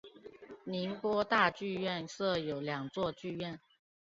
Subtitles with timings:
[0.63, 3.59] 宁波大剧院设有两座剧场。